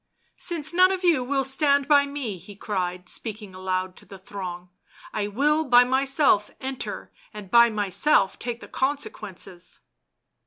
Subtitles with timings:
[0.49, 4.69] "Since none of you will stand by me," he cried, speaking aloud to the throng,"
[5.13, 9.79] I will by myself enter, and by myself take the consequences